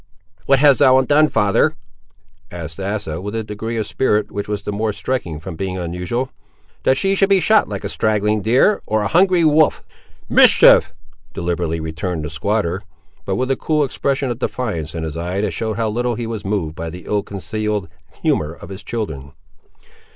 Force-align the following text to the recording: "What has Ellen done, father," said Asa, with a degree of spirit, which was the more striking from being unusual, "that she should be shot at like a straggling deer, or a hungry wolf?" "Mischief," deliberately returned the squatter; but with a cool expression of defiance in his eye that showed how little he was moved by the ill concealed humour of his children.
"What 0.47 0.57
has 0.57 0.81
Ellen 0.81 1.05
done, 1.05 1.27
father," 1.27 1.75
said 2.49 2.79
Asa, 2.79 3.21
with 3.21 3.35
a 3.35 3.43
degree 3.43 3.77
of 3.77 3.85
spirit, 3.85 4.31
which 4.31 4.47
was 4.47 4.63
the 4.63 4.71
more 4.71 4.91
striking 4.91 5.39
from 5.39 5.55
being 5.55 5.77
unusual, 5.77 6.31
"that 6.81 6.97
she 6.97 7.13
should 7.13 7.29
be 7.29 7.39
shot 7.39 7.65
at 7.65 7.69
like 7.69 7.83
a 7.83 7.87
straggling 7.89 8.41
deer, 8.41 8.81
or 8.87 9.03
a 9.03 9.07
hungry 9.07 9.43
wolf?" 9.43 9.83
"Mischief," 10.27 10.91
deliberately 11.33 11.79
returned 11.79 12.25
the 12.25 12.31
squatter; 12.31 12.81
but 13.25 13.35
with 13.35 13.51
a 13.51 13.55
cool 13.55 13.83
expression 13.83 14.31
of 14.31 14.39
defiance 14.39 14.95
in 14.95 15.03
his 15.03 15.15
eye 15.15 15.39
that 15.41 15.51
showed 15.51 15.77
how 15.77 15.87
little 15.91 16.15
he 16.15 16.25
was 16.25 16.43
moved 16.43 16.75
by 16.75 16.89
the 16.89 17.05
ill 17.05 17.21
concealed 17.21 17.87
humour 18.23 18.53
of 18.53 18.69
his 18.69 18.81
children. 18.81 19.33